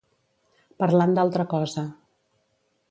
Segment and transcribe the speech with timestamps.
[0.83, 1.87] Parlant d'altra cosa.